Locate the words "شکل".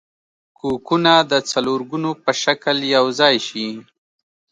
2.43-2.77